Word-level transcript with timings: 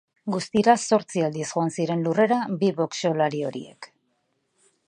Guztira 0.35 0.73
zortzi 0.95 1.23
aldiz 1.27 1.45
joan 1.51 1.69
ziren 1.83 2.03
lurrera 2.07 2.39
bi 2.65 2.73
boxeolari 2.81 3.47
horiek. 3.51 3.93